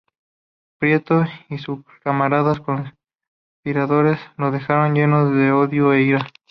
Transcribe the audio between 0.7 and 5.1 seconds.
Pietro y sus camaradas conspiradores le dejan,